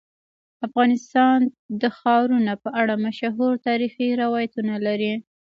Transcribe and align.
افغانستان 0.67 1.39
د 1.81 1.83
ښارونه 1.97 2.53
په 2.63 2.69
اړه 2.81 2.93
مشهور 3.05 3.53
تاریخی 3.67 4.07
روایتونه 4.23 4.73
لري. 4.87 5.13